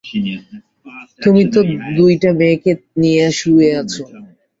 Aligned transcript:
তুমি 1.21 1.41
তো 1.53 1.59
দুইটা 1.97 2.29
মেয়েকে 2.39 2.71
নিয়ে 3.01 3.25
শুয়ে 3.39 3.69
আছ। 3.79 3.93